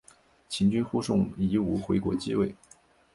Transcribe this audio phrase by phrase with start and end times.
[0.49, 2.55] 秦军护送夷吾回国即位。